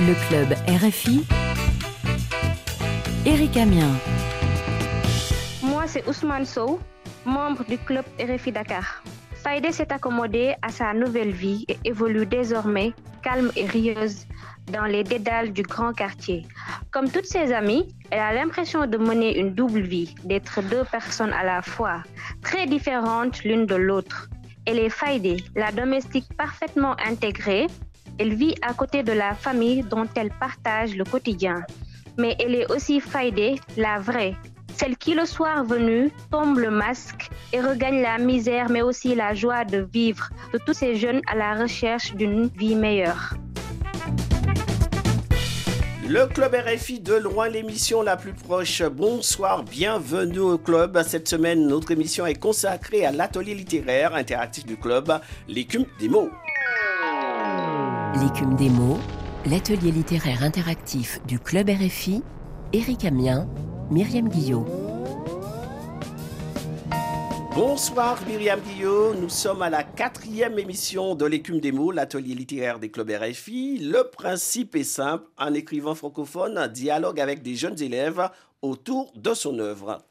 Le 0.00 0.14
club 0.26 0.54
RFI. 0.66 1.24
Eric 3.26 3.56
Amien. 3.56 3.90
Moi, 5.62 5.84
c'est 5.86 6.06
Ousmane 6.08 6.44
Sow, 6.46 6.80
membre 7.24 7.64
du 7.64 7.78
club 7.78 8.04
RFI 8.18 8.52
Dakar. 8.52 9.04
Faïdé 9.34 9.70
s'est 9.70 9.92
accommodée 9.92 10.54
à 10.62 10.70
sa 10.70 10.92
nouvelle 10.94 11.30
vie 11.30 11.64
et 11.68 11.76
évolue 11.84 12.26
désormais 12.26 12.94
calme 13.22 13.52
et 13.54 13.66
rieuse 13.66 14.26
dans 14.72 14.84
les 14.86 15.04
dédales 15.04 15.52
du 15.52 15.62
grand 15.62 15.92
quartier. 15.92 16.46
Comme 16.90 17.10
toutes 17.10 17.26
ses 17.26 17.52
amies, 17.52 17.94
elle 18.10 18.20
a 18.20 18.32
l'impression 18.32 18.86
de 18.86 18.96
mener 18.96 19.38
une 19.38 19.54
double 19.54 19.82
vie, 19.82 20.14
d'être 20.24 20.62
deux 20.62 20.84
personnes 20.84 21.32
à 21.32 21.44
la 21.44 21.62
fois, 21.62 22.02
très 22.40 22.66
différentes 22.66 23.44
l'une 23.44 23.66
de 23.66 23.76
l'autre. 23.76 24.28
Elle 24.64 24.78
est 24.78 24.90
Faïdé, 24.90 25.36
la 25.54 25.70
domestique 25.70 26.28
parfaitement 26.36 26.96
intégrée. 27.04 27.66
Elle 28.18 28.34
vit 28.34 28.54
à 28.62 28.74
côté 28.74 29.02
de 29.02 29.12
la 29.12 29.34
famille 29.34 29.82
dont 29.82 30.06
elle 30.14 30.30
partage 30.30 30.94
le 30.96 31.04
quotidien. 31.04 31.62
Mais 32.18 32.36
elle 32.38 32.54
est 32.54 32.70
aussi 32.70 33.00
Faïdé, 33.00 33.56
la 33.76 33.98
vraie, 33.98 34.34
celle 34.76 34.96
qui 34.96 35.14
le 35.14 35.26
soir 35.26 35.64
venu 35.64 36.10
tombe 36.30 36.58
le 36.58 36.70
masque 36.70 37.30
et 37.52 37.60
regagne 37.60 38.02
la 38.02 38.18
misère 38.18 38.68
mais 38.68 38.82
aussi 38.82 39.14
la 39.14 39.34
joie 39.34 39.64
de 39.64 39.86
vivre 39.92 40.30
de 40.52 40.58
tous 40.58 40.74
ces 40.74 40.96
jeunes 40.96 41.20
à 41.26 41.34
la 41.34 41.54
recherche 41.54 42.14
d'une 42.14 42.48
vie 42.48 42.74
meilleure. 42.74 43.34
Le 46.08 46.26
club 46.26 46.54
RFI 46.54 47.00
de 47.00 47.14
loin, 47.14 47.48
l'émission 47.48 48.02
la 48.02 48.16
plus 48.16 48.34
proche. 48.34 48.82
Bonsoir, 48.82 49.62
bienvenue 49.62 50.40
au 50.40 50.58
club. 50.58 51.00
Cette 51.06 51.26
semaine, 51.26 51.66
notre 51.66 51.90
émission 51.92 52.26
est 52.26 52.34
consacrée 52.34 53.06
à 53.06 53.12
l'atelier 53.12 53.54
littéraire 53.54 54.14
interactif 54.14 54.66
du 54.66 54.76
club, 54.76 55.10
l'écume 55.48 55.86
des 55.98 56.10
mots. 56.10 56.28
L'écume 58.20 58.56
des 58.56 58.68
mots, 58.68 58.98
l'atelier 59.46 59.90
littéraire 59.90 60.42
interactif 60.42 61.18
du 61.26 61.38
club 61.38 61.70
RFI, 61.70 62.22
Éric 62.74 63.06
Amien, 63.06 63.48
Myriam 63.90 64.28
Guillot. 64.28 64.66
Bonsoir 67.54 68.18
Myriam 68.26 68.60
Guillot, 68.60 69.14
nous 69.14 69.30
sommes 69.30 69.62
à 69.62 69.70
la 69.70 69.82
quatrième 69.82 70.58
émission 70.58 71.14
de 71.14 71.24
l'écume 71.24 71.58
des 71.58 71.72
mots, 71.72 71.90
l'atelier 71.90 72.34
littéraire 72.34 72.78
des 72.78 72.90
clubs 72.90 73.10
RFI. 73.10 73.78
Le 73.78 74.04
principe 74.10 74.76
est 74.76 74.84
simple, 74.84 75.24
un 75.38 75.54
écrivain 75.54 75.94
francophone 75.94 76.66
dialogue 76.68 77.18
avec 77.18 77.42
des 77.42 77.54
jeunes 77.54 77.80
élèves 77.82 78.28
autour 78.60 79.10
de 79.16 79.32
son 79.32 79.58
œuvre. 79.58 80.02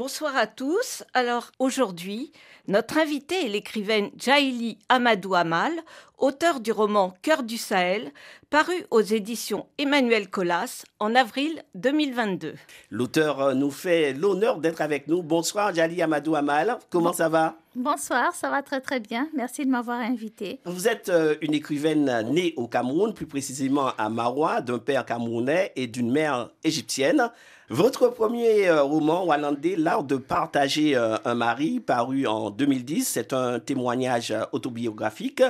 Bonsoir 0.00 0.34
à 0.34 0.46
tous. 0.46 1.04
Alors 1.12 1.52
aujourd'hui, 1.58 2.32
notre 2.68 2.96
invité 2.96 3.44
est 3.44 3.48
l'écrivaine 3.48 4.10
Jaili 4.16 4.78
Amadou 4.88 5.34
Amal, 5.34 5.72
auteur 6.20 6.60
du 6.60 6.70
roman 6.70 7.14
Cœur 7.22 7.42
du 7.42 7.56
Sahel, 7.56 8.12
paru 8.50 8.74
aux 8.90 9.00
éditions 9.00 9.66
Emmanuel 9.78 10.28
Colas 10.28 10.84
en 10.98 11.14
avril 11.14 11.62
2022. 11.74 12.54
L'auteur 12.90 13.54
nous 13.54 13.70
fait 13.70 14.12
l'honneur 14.12 14.58
d'être 14.58 14.80
avec 14.80 15.08
nous. 15.08 15.22
Bonsoir 15.22 15.74
Jaili 15.74 16.02
Amadou 16.02 16.34
Amal, 16.36 16.78
comment 16.90 17.12
ça 17.12 17.28
va? 17.28 17.56
Bonsoir, 17.74 18.34
ça 18.34 18.50
va 18.50 18.62
très 18.62 18.80
très 18.80 19.00
bien. 19.00 19.28
Merci 19.34 19.64
de 19.64 19.70
m'avoir 19.70 20.00
invité. 20.00 20.60
Vous 20.64 20.88
êtes 20.88 21.08
euh, 21.08 21.36
une 21.40 21.54
écrivaine 21.54 22.28
née 22.30 22.52
au 22.56 22.66
Cameroun, 22.66 23.14
plus 23.14 23.26
précisément 23.26 23.92
à 23.96 24.08
Marois, 24.08 24.60
d'un 24.60 24.78
père 24.78 25.06
camerounais 25.06 25.72
et 25.76 25.86
d'une 25.86 26.10
mère 26.10 26.50
égyptienne. 26.64 27.30
Votre 27.72 28.08
premier 28.08 28.66
euh, 28.68 28.82
roman, 28.82 29.24
Wallandé, 29.24 29.76
L'art 29.76 30.02
de 30.02 30.16
partager 30.16 30.96
euh, 30.96 31.16
un 31.24 31.36
mari, 31.36 31.78
paru 31.78 32.26
en 32.26 32.50
2010, 32.50 33.06
c'est 33.06 33.32
un 33.32 33.60
témoignage 33.60 34.32
euh, 34.32 34.42
autobiographique. 34.50 35.40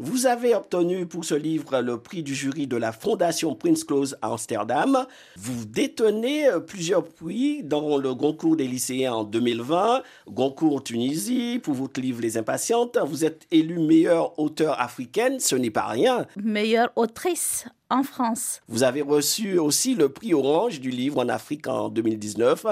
Vous 0.00 0.17
avez 0.26 0.54
obtenu 0.54 1.06
pour 1.06 1.24
ce 1.24 1.34
livre 1.34 1.80
le 1.80 1.98
prix 1.98 2.22
du 2.22 2.34
jury 2.34 2.66
de 2.66 2.76
la 2.76 2.92
Fondation 2.92 3.54
Prince 3.54 3.84
Claus 3.84 4.14
à 4.22 4.28
Amsterdam. 4.30 5.06
Vous 5.36 5.64
détenez 5.64 6.48
plusieurs 6.66 7.04
prix 7.04 7.62
dans 7.62 7.98
le 7.98 8.14
Goncourt 8.14 8.56
des 8.56 8.66
lycéens 8.66 9.12
en 9.12 9.24
2020, 9.24 10.02
Goncourt 10.28 10.82
Tunisie, 10.82 11.60
pour 11.62 11.74
votre 11.74 12.00
livre 12.00 12.20
Les 12.20 12.36
Impatientes. 12.38 12.98
Vous 13.06 13.24
êtes 13.24 13.46
élue 13.50 13.78
meilleure 13.78 14.38
auteure 14.38 14.80
africaine, 14.80 15.40
ce 15.40 15.56
n'est 15.56 15.70
pas 15.70 15.86
rien. 15.86 16.26
Meilleure 16.36 16.90
autrice 16.96 17.66
en 17.90 18.02
France. 18.02 18.60
Vous 18.68 18.82
avez 18.82 19.02
reçu 19.02 19.58
aussi 19.58 19.94
le 19.94 20.08
prix 20.08 20.34
Orange 20.34 20.80
du 20.80 20.90
livre 20.90 21.18
en 21.18 21.28
Afrique 21.28 21.66
en 21.66 21.88
2019. 21.88 22.66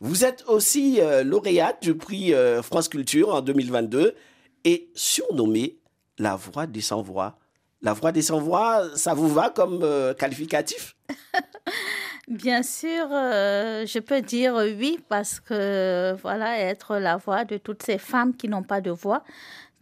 Vous 0.00 0.24
êtes 0.24 0.44
aussi 0.48 1.00
euh, 1.00 1.22
lauréate 1.22 1.82
du 1.82 1.94
prix 1.94 2.34
euh, 2.34 2.62
France 2.62 2.88
Culture 2.88 3.34
en 3.34 3.40
2022 3.40 4.14
et 4.64 4.88
surnommée 4.94 5.78
la 6.18 6.36
voix 6.36 6.66
des 6.66 6.80
sans-voix. 6.80 7.38
La 7.82 7.92
voix 7.92 8.12
des 8.12 8.22
sans-voix, 8.22 8.96
ça 8.96 9.14
vous 9.14 9.28
va 9.28 9.50
comme 9.50 9.80
euh, 9.82 10.14
qualificatif? 10.14 10.96
Bien 12.28 12.62
sûr, 12.62 13.06
je 13.10 13.98
peux 13.98 14.22
dire 14.22 14.54
oui 14.78 14.98
parce 15.10 15.40
que 15.40 16.16
voilà, 16.22 16.58
être 16.58 16.96
la 16.96 17.18
voix 17.18 17.44
de 17.44 17.58
toutes 17.58 17.82
ces 17.82 17.98
femmes 17.98 18.34
qui 18.34 18.48
n'ont 18.48 18.62
pas 18.62 18.80
de 18.80 18.90
voix, 18.90 19.22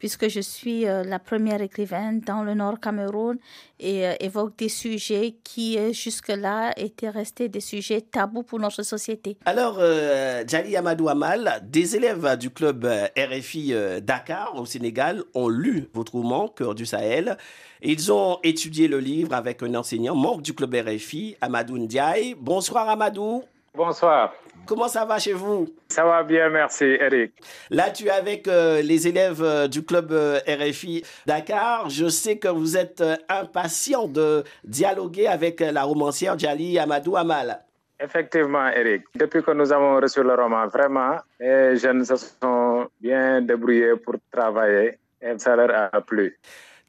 puisque 0.03 0.29
je 0.29 0.41
suis 0.41 0.89
euh, 0.89 1.05
la 1.05 1.21
première 1.21 1.63
écrivaine 1.63 2.19
dans 2.19 2.43
le 2.43 2.55
Nord 2.55 2.81
Cameroun 2.81 3.39
et 3.79 4.05
euh, 4.05 4.15
évoque 4.19 4.57
des 4.57 4.69
sujets 4.69 5.37
qui 5.45 5.79
euh, 5.79 5.93
jusque-là 5.93 6.73
étaient 6.77 7.09
restés 7.09 7.49
des 7.49 7.61
sujets 7.61 8.01
tabous 8.01 8.43
pour 8.43 8.59
notre 8.59 8.83
société. 8.83 9.37
Alors, 9.45 9.79
Djali 9.79 10.77
Amadou 10.77 11.09
Amal, 11.09 11.61
des 11.63 11.95
élèves 11.95 12.37
du 12.37 12.51
club 12.51 12.85
RFI 13.17 13.75
Dakar 14.03 14.57
au 14.57 14.67
Sénégal 14.67 15.23
ont 15.35 15.49
lu 15.49 15.89
votre 15.95 16.15
roman 16.17 16.49
Cœur 16.49 16.75
du 16.75 16.85
Sahel. 16.85 17.37
Ils 17.81 18.11
ont 18.13 18.41
étudié 18.43 18.89
le 18.89 18.99
livre 18.99 19.33
avec 19.35 19.63
un 19.63 19.73
enseignant 19.77 20.17
membre 20.17 20.43
du 20.43 20.53
club 20.53 20.75
RFI, 20.75 21.37
Amadou 21.41 21.79
Ndiaye. 21.79 22.35
Bonsoir 22.37 22.89
Amadou. 22.89 23.45
Bonsoir. 23.73 24.35
Comment 24.67 24.89
ça 24.89 25.05
va 25.05 25.19
chez 25.19 25.33
vous? 25.33 25.69
Ça 25.89 26.05
va 26.05 26.23
bien, 26.23 26.49
merci 26.49 26.85
Eric. 26.85 27.33
Là, 27.71 27.91
tu 27.91 28.07
es 28.07 28.11
avec 28.11 28.47
euh, 28.47 28.81
les 28.81 29.09
élèves 29.09 29.43
euh, 29.43 29.67
du 29.67 29.85
club 29.85 30.13
euh, 30.13 30.39
RFI 30.47 31.05
Dakar. 31.27 31.91
Je 31.91 32.09
sais 32.09 32.39
que 32.39 32.49
vous 32.49 32.77
êtes 32.77 33.03
impatient 33.29 34.07
de 34.07 34.45
dialoguer 34.65 35.27
avec 35.27 35.61
la 35.61 35.83
romancière 35.83 36.39
Djali 36.39 36.79
Amadou 36.79 37.17
Amal. 37.17 37.59
Effectivement, 37.99 38.69
Eric. 38.69 39.05
Depuis 39.15 39.43
que 39.43 39.51
nous 39.53 39.73
avons 39.73 39.97
reçu 40.01 40.23
le 40.23 40.35
roman, 40.35 40.67
vraiment, 40.69 41.17
les 41.41 41.77
jeunes 41.77 42.05
se 42.05 42.17
sont 42.17 42.89
bien 43.01 43.41
débrouillés 43.43 43.97
pour 43.97 44.15
travailler 44.31 44.99
et 45.21 45.39
ça 45.39 45.55
leur 45.57 45.91
a 45.93 46.01
plu. 46.01 46.37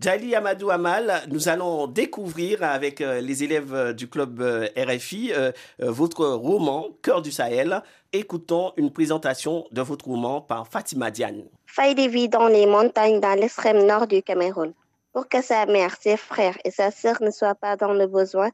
Jali 0.04 0.36
Amadou 0.36 0.70
Amal, 0.70 1.22
nous 1.30 1.48
allons 1.48 1.88
découvrir 1.88 2.62
avec 2.62 3.00
euh, 3.00 3.22
les 3.22 3.46
élèves 3.46 3.74
euh, 3.74 3.94
du 3.94 4.10
club 4.10 4.42
euh, 4.42 4.68
RFI 4.76 5.32
votre 5.80 6.26
roman 6.26 6.90
Cœur 7.02 7.22
du 7.22 7.32
Sahel. 7.32 7.82
Écoutons 8.12 8.74
une 8.76 8.92
présentation 8.92 9.66
de 9.72 9.82
votre 9.82 10.04
roman 10.04 10.42
par 10.42 10.68
Fatima 10.68 11.10
Diane. 11.10 11.46
Faïdi 11.66 12.10
vit 12.10 12.28
dans 12.28 12.50
les 12.50 12.66
montagnes 12.66 13.22
dans 13.22 13.40
l'extrême 13.40 13.86
nord 13.86 14.06
du 14.08 14.22
Cameroun. 14.22 14.74
Pour 15.14 15.30
que 15.30 15.42
sa 15.42 15.66
mère, 15.68 15.96
ses 16.02 16.18
frères 16.18 16.58
et 16.66 16.72
sa 16.72 16.92
sœur 16.92 17.22
ne 17.22 17.32
soient 17.32 17.56
pas 17.56 17.78
dans 17.78 17.94
le 17.94 18.06
besoin, 18.06 18.50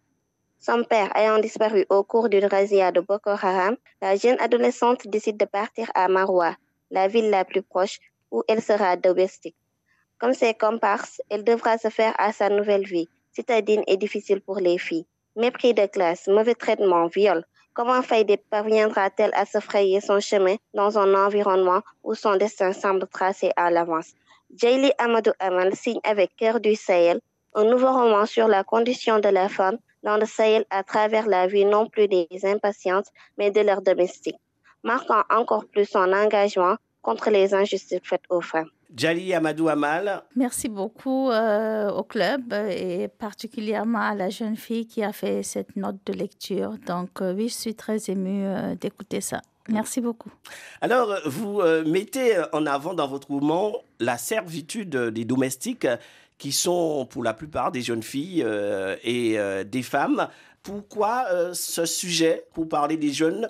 son 0.59 0.83
père 0.83 1.11
ayant 1.17 1.39
disparu 1.39 1.83
au 1.89 2.03
cours 2.03 2.29
d'une 2.29 2.45
razzia 2.45 2.91
de 2.91 2.99
Boko 2.99 3.31
Haram, 3.31 3.75
la 4.03 4.15
jeune 4.17 4.39
adolescente 4.39 5.07
décide 5.07 5.37
de 5.37 5.45
partir 5.45 5.89
à 5.95 6.09
Maroua, 6.09 6.55
la 6.91 7.07
ville 7.07 7.31
la 7.31 7.43
plus 7.43 7.63
proche, 7.63 7.97
où 8.29 8.43
elle 8.47 8.61
sera 8.61 8.97
domestique. 8.97 9.55
Comme 10.19 10.33
ses 10.33 10.53
comparses, 10.53 11.21
elle 11.29 11.43
devra 11.43 11.77
se 11.77 11.89
faire 11.89 12.13
à 12.17 12.33
sa 12.33 12.49
nouvelle 12.49 12.85
vie, 12.85 13.07
citadine 13.31 13.83
et 13.87 13.95
difficile 13.95 14.41
pour 14.41 14.57
les 14.59 14.77
filles. 14.77 15.05
Mépris 15.35 15.73
de 15.73 15.85
classe, 15.85 16.27
mauvais 16.27 16.55
traitement, 16.55 17.07
viol. 17.07 17.45
Comment 17.73 18.01
Faïdé 18.01 18.35
parviendra-t-elle 18.35 19.33
à 19.33 19.45
se 19.45 19.59
frayer 19.59 20.01
son 20.01 20.19
chemin 20.19 20.55
dans 20.73 20.99
un 20.99 21.13
environnement 21.15 21.81
où 22.03 22.15
son 22.15 22.35
destin 22.35 22.73
semble 22.73 23.07
tracé 23.07 23.51
à 23.55 23.71
l'avance? 23.71 24.11
Jayli 24.53 24.91
Amadou 24.97 25.31
Amal 25.39 25.73
signe 25.75 26.01
avec 26.03 26.35
Cœur 26.35 26.59
du 26.59 26.75
Sahel 26.75 27.21
un 27.55 27.63
nouveau 27.63 27.91
roman 27.91 28.25
sur 28.25 28.47
la 28.47 28.63
condition 28.63 29.19
de 29.19 29.29
la 29.29 29.47
femme 29.47 29.77
dans 30.03 30.17
le 30.17 30.25
Sahel 30.25 30.65
à 30.69 30.83
travers 30.83 31.27
la 31.27 31.47
vie 31.47 31.65
non 31.65 31.87
plus 31.87 32.07
des 32.07 32.27
impatientes, 32.43 33.07
mais 33.37 33.51
de 33.51 33.61
leurs 33.61 33.81
domestiques, 33.81 34.39
marquant 34.83 35.23
encore 35.29 35.65
plus 35.65 35.85
son 35.85 36.11
engagement 36.11 36.75
contre 37.01 37.29
les 37.29 37.53
injustices 37.53 38.01
faites 38.03 38.23
aux 38.29 38.41
femmes. 38.41 38.69
Jali 38.95 39.33
Amadou 39.33 39.69
Amal. 39.69 40.23
Merci 40.35 40.67
beaucoup 40.67 41.29
euh, 41.29 41.91
au 41.91 42.03
club 42.03 42.53
et 42.53 43.07
particulièrement 43.07 44.01
à 44.01 44.15
la 44.15 44.29
jeune 44.29 44.55
fille 44.55 44.87
qui 44.87 45.03
a 45.03 45.13
fait 45.13 45.43
cette 45.43 45.75
note 45.75 45.97
de 46.07 46.13
lecture. 46.13 46.75
Donc 46.87 47.21
euh, 47.21 47.33
oui, 47.33 47.49
je 47.49 47.53
suis 47.53 47.75
très 47.75 48.09
émue 48.09 48.45
euh, 48.45 48.75
d'écouter 48.75 49.21
ça. 49.21 49.41
Merci 49.67 50.01
beaucoup. 50.01 50.31
Alors, 50.81 51.15
vous 51.27 51.61
mettez 51.85 52.41
en 52.53 52.65
avant 52.65 52.95
dans 52.95 53.07
votre 53.07 53.27
roman 53.29 53.75
la 53.99 54.17
servitude 54.17 54.95
des 54.95 55.25
domestiques 55.25 55.85
qui 56.39 56.51
sont 56.51 57.05
pour 57.07 57.23
la 57.23 57.35
plupart 57.35 57.71
des 57.71 57.83
jeunes 57.83 58.01
filles 58.01 58.43
et 59.03 59.37
des 59.65 59.83
femmes. 59.83 60.27
Pourquoi 60.63 61.53
ce 61.53 61.85
sujet 61.85 62.47
pour 62.53 62.67
parler 62.67 62.97
des 62.97 63.13
jeunes 63.13 63.47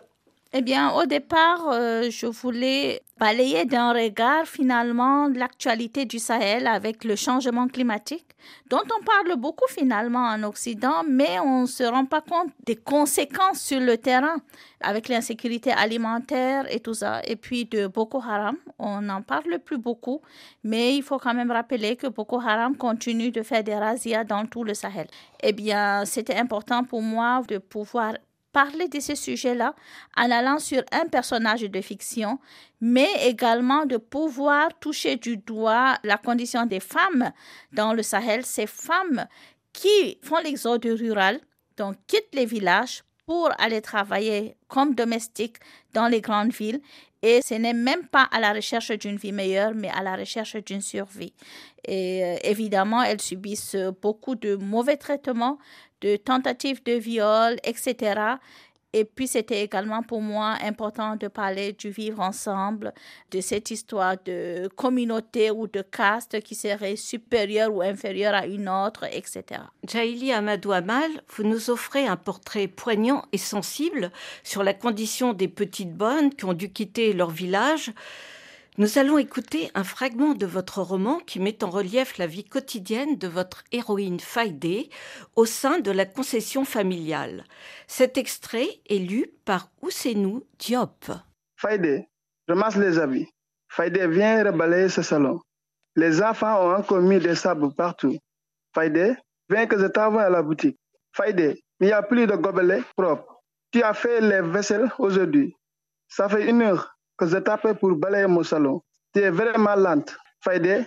Eh 0.52 0.62
bien, 0.64 0.94
au 0.94 1.06
départ, 1.06 1.70
euh, 1.70 2.10
je 2.10 2.26
voulais 2.26 3.04
balayer 3.20 3.66
d'un 3.66 3.94
regard 3.94 4.48
finalement 4.48 5.28
l'actualité 5.28 6.06
du 6.06 6.18
Sahel 6.18 6.66
avec 6.66 7.04
le 7.04 7.16
changement 7.16 7.68
climatique, 7.68 8.26
dont 8.68 8.82
on 8.82 9.04
parle 9.04 9.38
beaucoup 9.40 9.68
finalement 9.70 10.26
en 10.26 10.42
Occident, 10.42 11.04
mais 11.08 11.40
on 11.40 11.62
ne 11.62 11.66
se 11.68 11.84
rend 11.84 12.06
pas 12.06 12.22
compte 12.22 12.50
des 12.66 12.76
conséquences 12.76 13.62
sur 13.62 13.80
le 13.80 14.00
terrain 14.00 14.38
avec 14.82 15.08
l'insécurité 15.08 15.72
alimentaire 15.72 16.66
et 16.74 16.80
tout 16.80 16.96
ça. 16.96 17.22
Et 17.26 17.36
puis 17.36 17.66
de 17.66 17.86
Boko 17.86 18.18
Haram, 18.18 18.58
on 18.80 19.02
n'en 19.02 19.22
parle 19.22 19.60
plus 19.60 19.78
beaucoup, 19.78 20.22
mais 20.64 20.96
il 20.96 21.04
faut 21.04 21.20
quand 21.20 21.36
même 21.36 21.52
rappeler 21.52 21.96
que 21.96 22.08
Boko 22.08 22.40
Haram 22.40 22.76
continue 22.76 23.30
de 23.30 23.44
faire 23.44 23.64
des 23.64 23.76
razzias 23.76 24.24
dans 24.24 24.48
tout 24.48 24.64
le 24.64 24.74
Sahel. 24.74 25.06
Eh 25.44 25.54
bien, 25.54 26.06
c'était 26.06 26.38
important 26.38 26.84
pour 26.84 27.04
moi 27.04 27.44
de 27.48 27.60
pouvoir 27.60 28.14
parler 28.52 28.88
de 28.88 29.00
ces 29.00 29.16
sujets-là 29.16 29.76
en 30.18 30.32
allant 30.32 30.60
sur 30.60 30.84
un 30.92 31.06
personnage 31.06 31.62
de 31.62 31.82
fiction, 31.82 32.40
mais 32.82 33.10
également 33.26 33.86
de 33.86 33.98
pouvoir 33.98 34.70
toucher 34.80 35.16
du 35.16 35.38
doigt 35.38 35.98
la 36.04 36.18
condition 36.18 36.66
des 36.66 36.80
femmes 36.80 37.32
dans 37.72 37.94
le 37.94 38.04
Sahel, 38.04 38.46
ces 38.46 38.68
femmes 38.68 39.28
qui 39.74 40.18
font 40.24 40.40
l'exode 40.44 40.86
rural, 40.86 41.40
donc 41.78 41.96
quittent 42.08 42.34
les 42.34 42.46
villages 42.46 43.04
pour 43.26 43.52
aller 43.60 43.82
travailler 43.82 44.56
comme 44.68 44.96
domestiques 44.96 45.58
dans 45.94 46.08
les 46.08 46.20
grandes 46.20 46.52
villes. 46.52 46.82
Et 47.22 47.42
ce 47.46 47.54
n'est 47.54 47.74
même 47.74 48.08
pas 48.08 48.24
à 48.32 48.40
la 48.40 48.54
recherche 48.54 48.92
d'une 48.92 49.18
vie 49.18 49.34
meilleure, 49.34 49.74
mais 49.76 49.90
à 49.90 50.02
la 50.02 50.16
recherche 50.16 50.56
d'une 50.56 50.82
survie. 50.82 51.34
Et 51.86 52.24
euh, 52.24 52.36
évidemment, 52.44 53.04
elles 53.04 53.22
subissent 53.22 53.76
beaucoup 54.02 54.36
de 54.36 54.56
mauvais 54.56 54.98
traitements, 54.98 55.58
de 56.02 56.16
tentatives 56.16 56.82
de 56.84 56.94
viol, 56.94 57.58
etc. 57.64 58.38
Et 58.92 59.06
puis, 59.06 59.28
c'était 59.28 59.64
également 59.64 60.02
pour 60.02 60.22
moi 60.22 60.58
important 60.64 61.16
de 61.16 61.28
parler 61.28 61.74
du 61.74 61.92
vivre 61.92 62.22
ensemble, 62.22 62.92
de 63.30 63.40
cette 63.40 63.70
histoire 63.70 64.16
de 64.26 64.68
communauté 64.76 65.52
ou 65.52 65.68
de 65.68 65.84
caste 65.84 66.42
qui 66.42 66.56
serait 66.56 66.96
supérieure 66.96 67.74
ou 67.74 67.84
inférieure 67.84 68.34
à 68.34 68.48
une 68.48 68.68
autre, 68.68 69.06
etc. 69.12 69.62
Jaili 69.88 70.32
Amadou 70.32 70.72
Amal, 70.72 71.12
vous 71.28 71.44
nous 71.44 71.70
offrez 71.70 72.08
un 72.08 72.18
portrait 72.18 72.68
poignant 72.68 73.24
et 73.32 73.38
sensible 73.38 74.12
sur 74.44 74.64
la 74.64 74.74
condition 74.74 75.34
des 75.34 75.48
petites 75.48 75.94
bonnes 75.94 76.34
qui 76.34 76.46
ont 76.46 76.54
dû 76.54 76.72
quitter 76.72 77.14
leur 77.14 77.30
village 77.30 77.94
nous 78.80 78.98
allons 78.98 79.18
écouter 79.18 79.70
un 79.76 79.84
fragment 79.84 80.36
de 80.36 80.46
votre 80.46 80.82
roman 80.82 81.20
qui 81.20 81.42
met 81.42 81.66
en 81.66 81.70
relief 81.70 82.18
la 82.18 82.28
vie 82.28 82.46
quotidienne 82.46 83.18
de 83.18 83.28
votre 83.28 83.66
héroïne 83.74 84.22
Faïdé 84.22 84.90
au 85.36 85.46
sein 85.46 85.82
de 85.82 85.92
la 85.92 86.06
concession 86.06 86.64
familiale. 86.64 87.44
Cet 87.88 88.18
extrait 88.18 88.70
est 88.90 89.00
lu 89.00 89.28
par 89.44 89.70
Ousenou 89.82 90.46
Diop. 90.60 91.12
Faïdé, 91.58 92.08
ramasse 92.48 92.78
les 92.78 92.98
habits. 93.00 93.28
Faïdé, 93.68 94.08
viens 94.08 94.46
reballer 94.46 94.88
ce 94.88 95.02
salon. 95.02 95.42
Les 95.98 96.22
enfants 96.22 96.66
ont 96.66 96.76
encore 96.76 97.02
mis 97.02 97.20
des 97.20 97.36
sables 97.36 97.74
partout. 97.74 98.18
Faïdé, 98.74 99.14
viens 99.50 99.68
que 99.68 99.78
je 99.78 99.88
t'envoie 99.88 100.22
à 100.22 100.30
la 100.30 100.42
boutique. 100.42 100.80
Faïdé, 101.12 101.62
il 101.82 101.88
n'y 101.88 101.92
a 101.92 102.02
plus 102.02 102.28
de 102.28 102.36
gobelets 102.38 102.84
propres. 102.96 103.42
Tu 103.72 103.84
as 103.84 103.94
fait 103.94 104.22
les 104.22 104.40
vaisselles 104.40 104.90
aujourd'hui. 105.00 105.54
Ça 106.08 106.30
fait 106.30 106.50
une 106.50 106.62
heure 106.62 106.96
que 107.20 107.28
je 107.28 107.38
t'appelle 107.38 107.76
pour 107.76 107.96
balayer 107.96 108.28
mon 108.28 108.44
salon. 108.44 108.82
Tu 109.14 109.20
es 109.22 109.30
vraiment 109.30 109.76
lente. 109.76 110.16
Faïdé, 110.42 110.86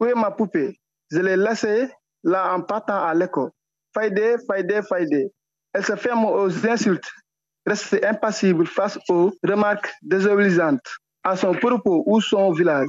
où 0.00 0.06
est 0.06 0.14
ma 0.14 0.30
poupée? 0.30 0.80
Je 1.10 1.18
l'ai 1.18 1.36
laissée 1.36 1.88
là 2.22 2.54
en 2.54 2.62
partant 2.62 3.04
à 3.04 3.12
l'école. 3.12 3.50
Faïdé, 3.92 4.36
Faïdé, 4.46 4.80
Faïdé. 4.82 5.30
Elle 5.74 5.84
se 5.84 5.94
ferme 5.94 6.24
aux 6.24 6.66
insultes. 6.66 7.10
Reste 7.66 8.02
impassible 8.04 8.66
face 8.66 8.98
aux 9.08 9.32
remarques 9.42 9.92
désobligeantes 10.02 10.86
à 11.22 11.36
son 11.36 11.52
propos 11.54 12.02
ou 12.06 12.20
son 12.20 12.52
village. 12.52 12.88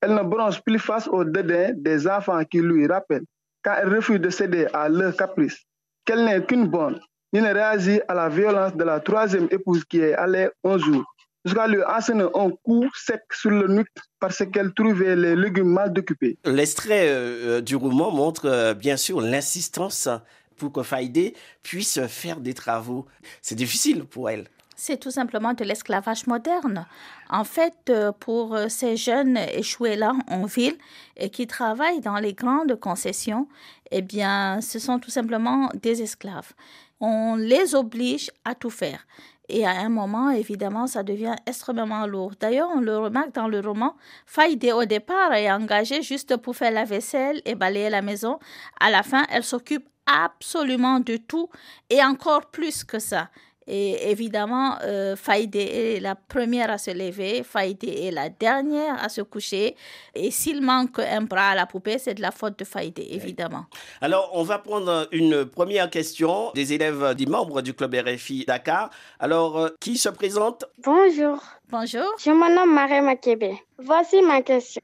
Elle 0.00 0.14
ne 0.14 0.22
bronche 0.22 0.60
plus 0.62 0.78
face 0.78 1.08
au 1.08 1.24
dédain 1.24 1.72
des 1.76 2.06
enfants 2.06 2.44
qui 2.44 2.60
lui 2.60 2.86
rappellent, 2.86 3.24
quand 3.62 3.74
elle 3.80 3.94
refuse 3.94 4.20
de 4.20 4.30
céder 4.30 4.66
à 4.72 4.88
leur 4.88 5.16
caprice, 5.16 5.56
qu'elle 6.04 6.24
n'est 6.24 6.44
qu'une 6.44 6.66
bonne, 6.66 7.00
ni 7.32 7.40
ne 7.40 7.52
réagit 7.52 8.00
à 8.08 8.14
la 8.14 8.28
violence 8.28 8.74
de 8.74 8.84
la 8.84 9.00
troisième 9.00 9.48
épouse 9.50 9.84
qui 9.84 10.00
est 10.00 10.14
allée 10.14 10.48
un 10.64 10.78
jour 10.78 11.04
jusqu'à 11.48 11.66
lui 11.66 11.82
enseigner 11.82 12.26
un 12.34 12.50
coup 12.50 12.88
sec 12.94 13.22
sur 13.32 13.50
le 13.50 13.68
nuque 13.68 13.88
parce 14.20 14.42
qu'elle 14.52 14.72
trouvait 14.74 15.16
les 15.16 15.34
légumes 15.34 15.72
mal 15.72 15.92
occupés. 15.96 16.38
L'extrait 16.44 17.08
euh, 17.08 17.58
euh, 17.58 17.60
du 17.60 17.76
roman 17.76 18.10
montre 18.10 18.46
euh, 18.46 18.74
bien 18.74 18.96
sûr 18.96 19.20
l'insistance 19.20 20.08
pour 20.56 20.72
que 20.72 20.82
Faïdé 20.82 21.34
puisse 21.62 22.00
faire 22.06 22.40
des 22.40 22.54
travaux. 22.54 23.06
C'est 23.42 23.54
difficile 23.54 24.04
pour 24.04 24.28
elle. 24.28 24.46
C'est 24.76 24.98
tout 24.98 25.10
simplement 25.10 25.54
de 25.54 25.64
l'esclavage 25.64 26.26
moderne. 26.28 26.86
En 27.30 27.42
fait, 27.42 27.92
pour 28.20 28.56
ces 28.68 28.96
jeunes 28.96 29.36
échoués 29.36 29.96
là 29.96 30.12
en 30.28 30.44
ville 30.44 30.76
et 31.16 31.30
qui 31.30 31.48
travaillent 31.48 32.00
dans 32.00 32.18
les 32.18 32.32
grandes 32.32 32.78
concessions, 32.78 33.48
eh 33.90 34.02
bien, 34.02 34.60
ce 34.60 34.78
sont 34.78 35.00
tout 35.00 35.10
simplement 35.10 35.68
des 35.82 36.02
esclaves. 36.02 36.52
On 37.00 37.34
les 37.34 37.74
oblige 37.74 38.30
à 38.44 38.54
tout 38.54 38.70
faire. 38.70 39.04
Et 39.48 39.66
à 39.66 39.70
un 39.70 39.88
moment, 39.88 40.30
évidemment, 40.30 40.86
ça 40.86 41.02
devient 41.02 41.34
extrêmement 41.46 42.06
lourd. 42.06 42.32
D'ailleurs, 42.38 42.68
on 42.74 42.80
le 42.80 42.98
remarque 42.98 43.34
dans 43.34 43.48
le 43.48 43.60
roman, 43.60 43.96
Faïdé 44.26 44.72
au 44.72 44.84
départ 44.84 45.32
est 45.32 45.50
engagée 45.50 46.02
juste 46.02 46.36
pour 46.36 46.54
faire 46.54 46.70
la 46.70 46.84
vaisselle 46.84 47.40
et 47.46 47.54
balayer 47.54 47.88
la 47.88 48.02
maison. 48.02 48.38
À 48.78 48.90
la 48.90 49.02
fin, 49.02 49.24
elle 49.30 49.44
s'occupe 49.44 49.88
absolument 50.06 51.00
de 51.00 51.16
tout 51.16 51.48
et 51.90 52.02
encore 52.02 52.46
plus 52.50 52.84
que 52.84 52.98
ça. 52.98 53.28
Et 53.70 54.10
évidemment, 54.10 54.78
euh, 54.82 55.14
Faïdé 55.14 55.60
est 55.60 56.00
la 56.00 56.14
première 56.14 56.70
à 56.70 56.78
se 56.78 56.90
lever, 56.90 57.42
Faïdé 57.42 58.06
est 58.06 58.10
la 58.10 58.30
dernière 58.30 59.02
à 59.04 59.10
se 59.10 59.20
coucher. 59.20 59.76
Et 60.14 60.30
s'il 60.30 60.62
manque 60.62 60.98
un 60.98 61.20
bras 61.20 61.50
à 61.50 61.54
la 61.54 61.66
poupée, 61.66 61.98
c'est 61.98 62.14
de 62.14 62.22
la 62.22 62.30
faute 62.30 62.58
de 62.58 62.64
Faïdé, 62.64 63.06
évidemment. 63.10 63.66
Alors, 64.00 64.30
on 64.32 64.42
va 64.42 64.58
prendre 64.58 65.06
une 65.12 65.44
première 65.44 65.90
question 65.90 66.50
des 66.54 66.72
élèves, 66.72 67.14
des 67.14 67.26
membres 67.26 67.60
du 67.60 67.74
club 67.74 67.94
RFI 67.94 68.46
Dakar. 68.46 68.88
Alors, 69.20 69.58
euh, 69.58 69.68
qui 69.80 69.98
se 69.98 70.08
présente? 70.08 70.64
Bonjour. 70.82 71.38
Bonjour. 71.68 72.08
Je 72.18 72.30
me 72.30 72.54
nomme 72.54 72.72
Marie 72.72 73.02
Makebe. 73.02 73.54
Voici 73.76 74.22
ma 74.22 74.40
question. 74.40 74.80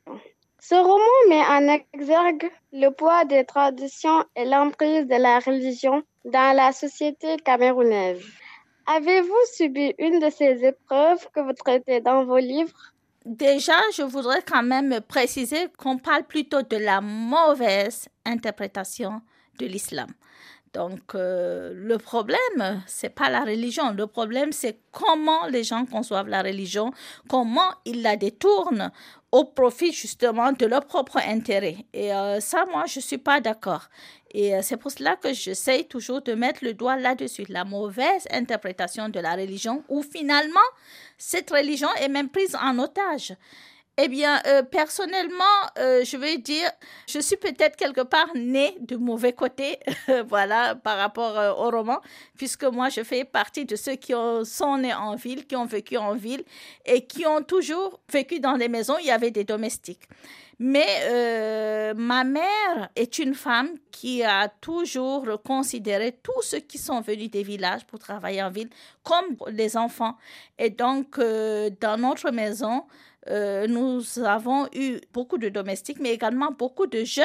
Ce 0.61 0.75
roman 0.75 1.29
met 1.29 1.43
en 1.43 1.69
exergue 1.95 2.51
le 2.73 2.91
poids 2.91 3.25
des 3.25 3.45
traditions 3.45 4.25
et 4.37 4.45
l'emprise 4.45 5.07
de 5.07 5.17
la 5.17 5.39
religion 5.39 6.03
dans 6.25 6.55
la 6.57 6.73
société 6.73 7.37
camerounaise. 7.45 8.25
Avez-vous 8.87 9.35
subi 9.55 9.95
une 9.99 10.21
de 10.21 10.31
ces 10.31 10.65
épreuves 10.65 11.27
que 11.35 11.41
vous 11.41 11.55
traitez 11.55 12.01
dans 12.01 12.25
vos 12.25 12.39
livres? 12.39 12.93
Déjà, 13.25 13.81
je 13.97 14.03
voudrais 14.03 14.43
quand 14.43 14.63
même 14.63 15.01
préciser 15.01 15.69
qu'on 15.79 15.97
parle 15.97 16.25
plutôt 16.25 16.61
de 16.61 16.77
la 16.77 17.01
mauvaise 17.01 18.09
interprétation 18.27 19.23
de 19.59 19.65
l'islam. 19.65 20.09
Donc, 20.75 21.14
euh, 21.14 21.73
le 21.73 21.99
problème, 21.99 22.83
c'est 22.87 23.14
pas 23.14 23.31
la 23.31 23.45
religion. 23.45 23.93
Le 23.93 24.09
problème, 24.09 24.50
c'est 24.50 24.81
comment 24.90 25.47
les 25.47 25.62
gens 25.62 25.87
conçoivent 25.87 26.28
la 26.28 26.43
religion, 26.43 26.93
comment 27.28 27.71
ils 27.85 28.02
la 28.02 28.16
détournent 28.16 28.90
au 29.31 29.45
profit 29.45 29.93
justement 29.93 30.52
de 30.52 30.66
leur 30.66 30.85
propre 30.85 31.19
intérêt. 31.19 31.76
Et 31.93 32.12
euh, 32.12 32.40
ça, 32.40 32.64
moi, 32.66 32.85
je 32.87 32.99
suis 32.99 33.19
pas 33.19 33.40
d'accord. 33.40 33.88
Et 34.33 34.54
euh, 34.54 34.61
c'est 34.62 34.76
pour 34.76 34.90
cela 34.90 35.14
que 35.14 35.33
j'essaye 35.33 35.87
toujours 35.87 36.23
de 36.23 36.35
mettre 36.35 36.64
le 36.64 36.75
doigt 36.75 36.97
là-dessus, 36.97 37.45
la 37.49 37.64
mauvaise 37.64 38.26
interprétation 38.33 39.09
de 39.09 39.21
la 39.21 39.35
religion, 39.35 39.85
où 39.88 40.02
finalement, 40.02 40.69
cette 41.19 41.50
religion 41.50 41.88
est 42.00 42.09
même 42.09 42.28
prise 42.28 42.57
en 42.61 42.81
otage. 42.81 43.35
Eh 43.97 44.09
bien, 44.09 44.41
euh, 44.47 44.65
personnellement, 44.65 45.45
euh, 45.79 46.05
je 46.05 46.17
vais 46.17 46.37
dire, 46.39 46.69
je 47.07 47.21
suis 47.21 47.37
peut-être 47.37 47.77
quelque 47.77 48.01
part 48.01 48.27
née 48.35 48.77
du 48.81 48.97
mauvais 48.97 49.33
côté, 49.33 49.79
voilà, 50.29 50.75
par 50.75 50.99
rapport 50.99 51.39
euh, 51.39 51.53
au 51.53 51.71
roman, 51.71 52.01
puisque 52.37 52.65
moi, 52.65 52.89
je 52.89 53.05
fais 53.05 53.25
partie 53.25 53.65
de 53.65 53.77
ceux 53.77 53.95
qui 53.95 54.13
sont 54.43 54.79
nés 54.79 54.93
en 54.93 55.15
ville, 55.15 55.47
qui 55.47 55.55
ont 55.55 55.67
vécu 55.67 55.97
en 55.97 56.15
ville 56.15 56.43
et 56.85 57.07
qui 57.07 57.25
ont 57.25 57.43
toujours 57.43 58.01
vécu 58.13 58.41
dans 58.41 58.59
des 58.59 58.69
maisons 58.69 58.95
où 58.95 58.99
il 58.99 59.07
y 59.07 59.13
avait 59.13 59.31
des 59.31 59.45
domestiques. 59.45 60.09
Mais 60.59 61.93
ma 61.97 62.23
mère 62.23 62.89
est 62.95 63.19
une 63.19 63.35
femme 63.35 63.71
qui 63.91 64.23
a 64.23 64.49
toujours 64.49 65.27
considéré 65.45 66.17
tous 66.23 66.43
ceux 66.43 66.61
qui 66.61 66.79
sont 66.79 67.01
venus 67.01 67.29
des 67.29 67.43
villages 67.43 67.85
pour 67.85 67.99
travailler 67.99 68.41
en 68.41 68.51
ville 68.51 68.71
comme 69.03 69.37
des 69.51 69.77
enfants. 69.77 70.17
Et 70.59 70.71
donc, 70.71 71.19
dans 71.19 72.01
notre 72.01 72.31
maison, 72.31 72.85
euh, 73.28 73.66
nous 73.66 74.19
avons 74.19 74.69
eu 74.75 75.00
beaucoup 75.12 75.38
de 75.38 75.49
domestiques, 75.49 75.99
mais 76.00 76.12
également 76.12 76.50
beaucoup 76.50 76.87
de 76.87 77.04
jeunes 77.04 77.25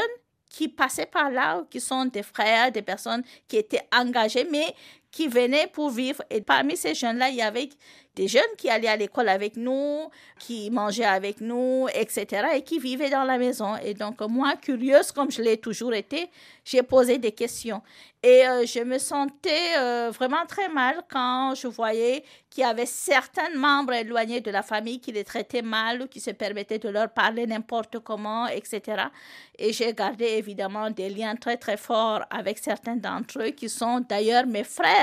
qui 0.49 0.67
passaient 0.67 1.05
par 1.05 1.29
là, 1.29 1.63
qui 1.69 1.79
sont 1.79 2.05
des 2.05 2.23
frères, 2.23 2.71
des 2.71 2.81
personnes 2.81 3.23
qui 3.47 3.57
étaient 3.57 3.87
engagées, 3.93 4.47
mais 4.51 4.73
qui 5.11 5.27
venaient 5.27 5.67
pour 5.67 5.89
vivre. 5.89 6.23
Et 6.29 6.41
parmi 6.41 6.77
ces 6.77 6.93
jeunes-là, 6.93 7.29
il 7.29 7.35
y 7.35 7.41
avait 7.41 7.69
des 8.15 8.27
jeunes 8.27 8.55
qui 8.57 8.69
allaient 8.69 8.89
à 8.89 8.97
l'école 8.97 9.29
avec 9.29 9.55
nous, 9.55 10.09
qui 10.39 10.69
mangeaient 10.71 11.05
avec 11.05 11.39
nous, 11.39 11.87
etc., 11.93 12.47
et 12.55 12.63
qui 12.63 12.77
vivaient 12.77 13.09
dans 13.09 13.23
la 13.23 13.37
maison. 13.37 13.77
Et 13.77 13.93
donc, 13.93 14.19
moi, 14.21 14.55
curieuse 14.57 15.11
comme 15.11 15.31
je 15.31 15.41
l'ai 15.41 15.57
toujours 15.57 15.93
été, 15.93 16.29
j'ai 16.65 16.83
posé 16.83 17.17
des 17.17 17.31
questions. 17.31 17.81
Et 18.21 18.45
euh, 18.45 18.65
je 18.65 18.81
me 18.81 18.97
sentais 18.97 19.77
euh, 19.77 20.11
vraiment 20.13 20.45
très 20.45 20.67
mal 20.67 21.03
quand 21.09 21.53
je 21.55 21.67
voyais 21.67 22.25
qu'il 22.49 22.63
y 22.63 22.65
avait 22.65 22.85
certains 22.85 23.55
membres 23.55 23.93
éloignés 23.93 24.41
de 24.41 24.51
la 24.51 24.61
famille 24.61 24.99
qui 24.99 25.13
les 25.13 25.23
traitaient 25.23 25.61
mal 25.61 26.01
ou 26.01 26.07
qui 26.07 26.19
se 26.19 26.31
permettaient 26.31 26.79
de 26.79 26.89
leur 26.89 27.09
parler 27.13 27.47
n'importe 27.47 27.99
comment, 27.99 28.47
etc. 28.47 29.03
Et 29.57 29.71
j'ai 29.71 29.93
gardé 29.93 30.25
évidemment 30.25 30.89
des 30.89 31.09
liens 31.09 31.37
très 31.37 31.55
très 31.55 31.77
forts 31.77 32.23
avec 32.29 32.57
certains 32.57 32.97
d'entre 32.97 33.41
eux 33.41 33.51
qui 33.51 33.69
sont 33.69 34.01
d'ailleurs 34.01 34.45
mes 34.45 34.65
frères. 34.65 34.98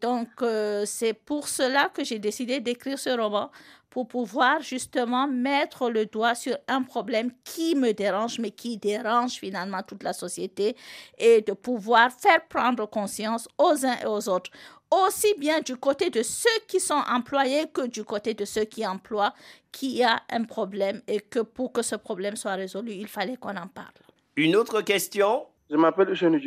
Donc 0.00 0.28
euh, 0.42 0.84
c'est 0.86 1.14
pour 1.14 1.48
cela 1.48 1.88
que 1.88 2.04
j'ai 2.04 2.18
décidé 2.18 2.60
d'écrire 2.60 2.98
ce 2.98 3.10
roman 3.10 3.50
pour 3.96 4.08
pouvoir 4.08 4.60
justement 4.60 5.26
mettre 5.26 5.88
le 5.88 6.04
doigt 6.04 6.34
sur 6.34 6.54
un 6.68 6.82
problème 6.82 7.30
qui 7.44 7.74
me 7.74 7.92
dérange, 7.92 8.38
mais 8.38 8.50
qui 8.50 8.76
dérange 8.76 9.36
finalement 9.36 9.82
toute 9.82 10.02
la 10.02 10.12
société, 10.12 10.76
et 11.16 11.40
de 11.40 11.54
pouvoir 11.54 12.12
faire 12.12 12.46
prendre 12.46 12.84
conscience 12.84 13.48
aux 13.56 13.86
uns 13.86 13.96
et 14.02 14.06
aux 14.06 14.28
autres, 14.28 14.50
aussi 14.90 15.32
bien 15.38 15.60
du 15.60 15.76
côté 15.76 16.10
de 16.10 16.22
ceux 16.22 16.60
qui 16.68 16.78
sont 16.78 17.02
employés 17.08 17.68
que 17.72 17.86
du 17.86 18.04
côté 18.04 18.34
de 18.34 18.44
ceux 18.44 18.64
qui 18.64 18.86
emploient, 18.86 19.32
qu'il 19.72 19.96
y 19.96 20.04
a 20.04 20.20
un 20.30 20.44
problème 20.44 21.00
et 21.06 21.20
que 21.20 21.40
pour 21.40 21.72
que 21.72 21.80
ce 21.80 21.96
problème 21.96 22.36
soit 22.36 22.54
résolu, 22.54 22.92
il 22.92 23.08
fallait 23.08 23.38
qu'on 23.38 23.56
en 23.56 23.66
parle. 23.66 23.94
Une 24.36 24.56
autre 24.56 24.82
question? 24.82 25.46
Je 25.70 25.76
m'appelle 25.76 26.10
Eugène 26.10 26.38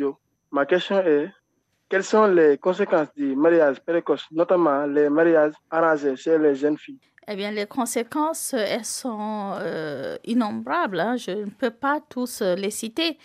Ma 0.52 0.66
question 0.66 1.00
est 1.00 1.32
quelles 1.90 2.04
sont 2.04 2.26
les 2.26 2.56
conséquences 2.56 3.08
du 3.16 3.34
mariage 3.34 3.80
précoce, 3.80 4.24
notamment 4.30 4.86
les 4.86 5.10
mariages 5.10 5.54
arrangés 5.70 6.16
chez 6.16 6.38
les 6.38 6.54
jeunes 6.54 6.78
filles? 6.78 7.00
Eh 7.26 7.36
bien, 7.36 7.50
les 7.50 7.66
conséquences, 7.66 8.54
elles 8.54 8.84
sont 8.84 9.54
euh, 9.60 10.16
innombrables. 10.24 11.00
Hein. 11.00 11.16
Je 11.16 11.32
ne 11.32 11.50
peux 11.50 11.70
pas 11.70 12.00
tous 12.08 12.42
euh, 12.42 12.54
les 12.54 12.70
citer. 12.70 13.18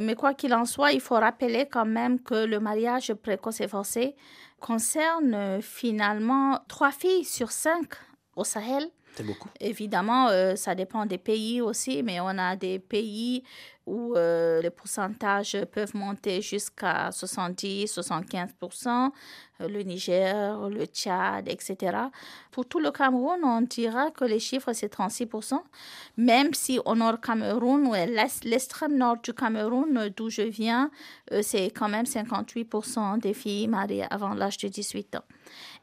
Mais 0.00 0.14
quoi 0.14 0.34
qu'il 0.34 0.52
en 0.54 0.64
soit, 0.64 0.92
il 0.92 1.00
faut 1.00 1.14
rappeler 1.14 1.66
quand 1.66 1.86
même 1.86 2.20
que 2.20 2.44
le 2.44 2.60
mariage 2.60 3.14
précoce 3.14 3.60
et 3.60 3.68
forcé 3.68 4.14
concerne 4.60 5.34
euh, 5.34 5.60
finalement 5.60 6.60
trois 6.68 6.90
filles 6.90 7.24
sur 7.24 7.50
cinq 7.50 7.94
au 8.36 8.44
Sahel. 8.44 8.84
Évidemment, 9.60 10.28
ça 10.56 10.74
dépend 10.74 11.06
des 11.06 11.18
pays 11.18 11.60
aussi, 11.60 12.02
mais 12.02 12.20
on 12.20 12.28
a 12.28 12.56
des 12.56 12.78
pays 12.78 13.42
où 13.88 14.14
euh, 14.14 14.60
les 14.60 14.70
pourcentages 14.70 15.56
peuvent 15.72 15.96
monter 15.96 16.42
jusqu'à 16.42 17.08
70-75%, 17.08 19.10
euh, 19.60 19.68
le 19.68 19.82
Niger, 19.82 20.68
le 20.68 20.84
Tchad, 20.84 21.48
etc. 21.48 21.96
Pour 22.50 22.66
tout 22.66 22.80
le 22.80 22.90
Cameroun, 22.90 23.40
on 23.42 23.62
dira 23.62 24.10
que 24.10 24.26
les 24.26 24.40
chiffres, 24.40 24.74
c'est 24.74 24.92
36%, 24.92 25.54
même 26.18 26.52
si 26.52 26.78
au 26.84 26.94
nord 26.94 27.18
Cameroun, 27.20 27.86
ou 27.86 27.94
l'extrême 28.44 28.96
nord 28.96 29.16
du 29.22 29.32
Cameroun, 29.32 30.10
d'où 30.14 30.28
je 30.28 30.42
viens, 30.42 30.90
euh, 31.32 31.40
c'est 31.42 31.70
quand 31.70 31.88
même 31.88 32.04
58% 32.04 33.20
des 33.20 33.32
filles 33.32 33.68
mariées 33.68 34.04
avant 34.10 34.34
l'âge 34.34 34.58
de 34.58 34.68
18 34.68 35.16
ans. 35.16 35.24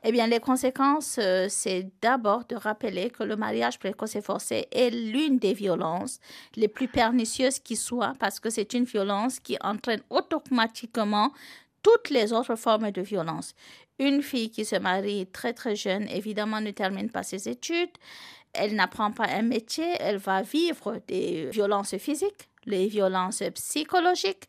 Eh 0.07 0.11
bien, 0.11 0.27
les 0.27 0.39
conséquences, 0.39 1.17
euh, 1.19 1.47
c'est 1.49 1.89
d'abord 1.99 2.45
de 2.45 2.55
rappeler 2.55 3.09
que 3.09 3.23
le 3.23 3.35
mariage 3.35 3.79
précoce 3.79 4.15
et 4.15 4.21
forcé 4.21 4.67
est 4.71 4.91
l'une 4.91 5.39
des 5.39 5.55
violences 5.55 6.19
les 6.55 6.67
plus 6.67 6.87
pernicieuses 6.87 7.57
qui 7.57 7.75
soient, 7.75 8.13
parce 8.19 8.39
que 8.39 8.51
c'est 8.51 8.73
une 8.73 8.83
violence 8.83 9.39
qui 9.39 9.57
entraîne 9.61 10.01
automatiquement 10.11 11.31
toutes 11.81 12.11
les 12.11 12.33
autres 12.33 12.55
formes 12.55 12.91
de 12.91 13.01
violence. 13.01 13.55
Une 13.97 14.21
fille 14.21 14.51
qui 14.51 14.63
se 14.63 14.75
marie 14.75 15.25
très 15.25 15.53
très 15.53 15.75
jeune, 15.75 16.07
évidemment, 16.09 16.61
ne 16.61 16.69
termine 16.69 17.09
pas 17.09 17.23
ses 17.23 17.49
études, 17.49 17.97
elle 18.53 18.75
n'apprend 18.75 19.11
pas 19.11 19.25
un 19.25 19.41
métier, 19.41 19.95
elle 19.99 20.17
va 20.17 20.43
vivre 20.43 21.01
des 21.07 21.49
violences 21.49 21.97
physiques, 21.97 22.49
les 22.67 22.85
violences 22.85 23.41
psychologiques, 23.55 24.47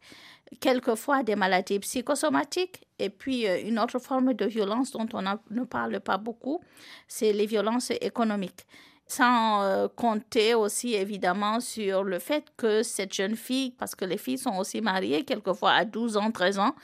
quelquefois 0.60 1.22
des 1.22 1.34
maladies 1.34 1.78
psychosomatiques 1.78 2.85
et 2.98 3.10
puis 3.10 3.46
euh, 3.46 3.60
une 3.62 3.78
autre 3.78 3.98
forme 3.98 4.34
de 4.34 4.46
violence 4.46 4.90
dont 4.92 5.06
on 5.12 5.22
ne 5.22 5.64
parle 5.64 6.00
pas 6.00 6.18
beaucoup, 6.18 6.60
c'est 7.08 7.32
les 7.32 7.46
violences 7.46 7.90
économiques. 8.00 8.66
Sans 9.08 9.62
euh, 9.62 9.86
compter 9.94 10.54
aussi 10.54 10.94
évidemment 10.94 11.60
sur 11.60 12.02
le 12.02 12.18
fait 12.18 12.44
que 12.56 12.82
cette 12.82 13.14
jeune 13.14 13.36
fille, 13.36 13.70
parce 13.70 13.94
que 13.94 14.04
les 14.04 14.18
filles 14.18 14.38
sont 14.38 14.56
aussi 14.56 14.80
mariées 14.80 15.24
quelquefois 15.24 15.70
à 15.72 15.84
12 15.84 16.16
ans, 16.16 16.32
13 16.32 16.58
ans, 16.58 16.74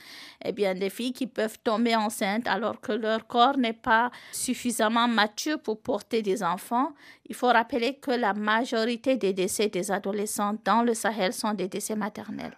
eh 0.45 0.53
bien 0.53 0.73
des 0.73 0.89
filles 0.89 1.11
qui 1.11 1.27
peuvent 1.27 1.59
tomber 1.61 1.97
enceintes 1.97 2.47
alors 2.47 2.79
que 2.79 2.93
leur 2.93 3.27
corps 3.27 3.57
n'est 3.57 3.73
pas 3.73 4.09
suffisamment 4.31 5.09
mature 5.09 5.59
pour 5.59 5.81
porter 5.81 6.21
des 6.21 6.43
enfants. 6.43 6.93
Il 7.27 7.35
faut 7.35 7.47
rappeler 7.47 7.95
que 7.95 8.11
la 8.11 8.33
majorité 8.33 9.17
des 9.17 9.33
décès 9.33 9.67
des 9.67 9.91
adolescents 9.91 10.55
dans 10.63 10.81
le 10.81 10.93
Sahel 10.93 11.33
sont 11.33 11.53
des 11.53 11.67
décès 11.67 11.97
maternels. 11.97 12.55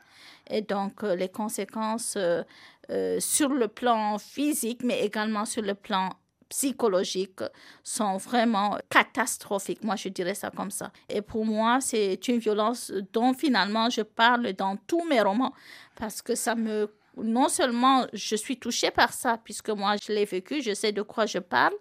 Et 0.47 0.61
donc, 0.61 1.03
euh, 1.03 1.15
les 1.15 1.29
conséquences 1.29 2.17
euh, 2.17 3.19
sur 3.19 3.49
le 3.49 3.67
plan 3.67 4.19
physique, 4.19 4.83
mais 4.83 5.03
également 5.03 5.45
sur 5.45 5.63
le 5.63 5.73
plan 5.73 6.09
psychologique 6.55 7.41
sont 7.83 8.15
vraiment 8.15 8.77
catastrophiques. 8.89 9.83
Moi, 9.83 9.97
je 9.97 10.07
dirais 10.07 10.35
ça 10.35 10.49
comme 10.51 10.71
ça. 10.71 10.89
Et 11.09 11.21
pour 11.21 11.45
moi, 11.45 11.79
c'est 11.81 12.27
une 12.29 12.37
violence 12.37 12.93
dont 13.11 13.33
finalement 13.33 13.89
je 13.89 14.03
parle 14.03 14.53
dans 14.53 14.77
tous 14.87 15.03
mes 15.03 15.19
romans 15.19 15.53
parce 15.97 16.21
que 16.21 16.33
ça 16.33 16.55
me 16.55 16.89
non 17.17 17.49
seulement 17.49 18.05
je 18.11 18.35
suis 18.35 18.57
touchée 18.57 18.91
par 18.91 19.11
ça, 19.13 19.37
puisque 19.41 19.69
moi 19.69 19.95
je 20.01 20.11
l'ai 20.11 20.25
vécu, 20.25 20.61
je 20.61 20.73
sais 20.73 20.91
de 20.91 21.01
quoi 21.01 21.25
je 21.25 21.39
parle, 21.39 21.73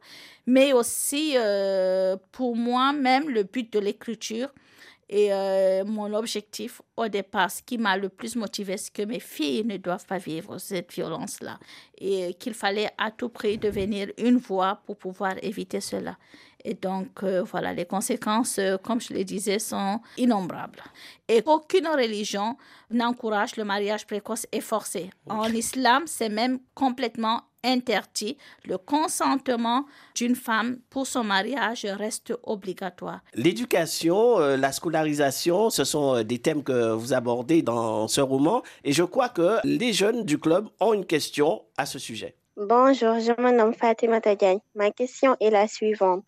mais 0.47 0.73
aussi 0.73 1.37
pour 2.31 2.57
moi 2.57 2.93
même 2.93 3.29
le 3.29 3.43
but 3.43 3.73
de 3.73 3.81
l'écriture, 3.81 4.49
et 5.09 5.33
euh, 5.33 5.85
mon 5.85 6.13
objectif 6.15 6.81
au 6.97 7.09
départ, 7.09 7.51
ce 7.51 7.63
qui 7.63 7.79
m'a 7.79 7.97
le 7.97 8.09
plus 8.09 8.37
motivé, 8.37 8.77
c'est 8.77 8.93
que 8.93 9.03
mes 9.03 9.21
filles 9.21 9.65
ne 9.65 9.77
doivent 9.77 10.07
pas 10.07 10.19
vivre 10.19 10.59
cette 10.59 10.93
violence-là 10.93 11.59
et 11.99 12.35
qu'il 12.35 12.55
fallait 12.55 12.91
à 12.99 13.11
tout 13.11 13.29
prix 13.29 13.59
devenir 13.59 14.09
une 14.19 14.39
voix 14.39 14.81
pour 14.87 14.97
pouvoir 14.97 15.35
éviter 15.43 15.81
cela. 15.81 16.17
Et 16.65 16.75
donc, 16.75 17.23
euh, 17.23 17.43
voilà, 17.43 17.75
les 17.75 17.85
conséquences, 17.85 18.59
euh, 18.59 18.79
comme 18.79 19.01
je 19.01 19.13
le 19.13 19.23
disais, 19.23 19.59
sont 19.59 20.01
innombrables. 20.17 20.83
Et 21.29 21.43
aucune 21.45 21.87
religion 21.87 22.57
n'encourage 22.91 23.57
le 23.57 23.65
mariage 23.65 24.07
précoce 24.07 24.47
et 24.51 24.63
forcé. 24.63 25.11
En 25.29 25.45
islam, 25.53 26.05
c'est 26.07 26.31
même 26.31 26.59
complètement 26.75 27.43
interdit. 27.63 28.39
Le 28.65 28.79
consentement 28.79 29.85
d'une 30.15 30.35
femme 30.35 30.79
pour 30.89 31.07
son 31.07 31.25
mariage 31.25 31.85
reste 31.85 32.33
obligatoire. 32.43 33.21
L'éducation, 33.35 34.39
euh, 34.39 34.57
la 34.57 34.73
scolarisation, 34.73 35.69
ce 35.69 35.85
sont 35.85 36.23
des 36.23 36.39
thèmes 36.39 36.63
que 36.63 36.93
vous 36.93 37.13
abordez 37.13 37.61
dans 37.63 38.09
ce 38.09 38.23
roman. 38.23 38.63
Et 38.85 38.93
je 38.93 39.03
crois 39.03 39.29
que 39.29 39.59
les 39.65 39.93
jeunes 39.93 40.25
du 40.25 40.39
club 40.39 40.69
ont 40.81 40.95
une 40.95 41.07
question 41.07 41.63
à 41.77 41.85
ce 41.85 41.99
sujet. 41.99 42.37
Bonjour, 42.57 43.19
je 43.19 43.33
me 43.43 43.51
nomme 43.51 43.75
Fatima 43.75 44.21
Tadiagne. 44.21 44.61
Ma 44.77 44.93
question 44.93 45.37
est 45.41 45.51
la 45.51 45.67
suivante. 45.67 46.25